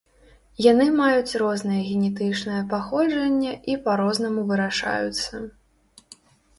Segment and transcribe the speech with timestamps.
[0.71, 5.33] Яны маюць рознае генетычнае паходжанне і па-рознаму вырашаюцца.